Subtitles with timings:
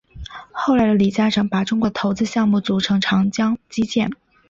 [0.51, 4.09] 后来李嘉诚把中国的投资项目组成长江基建。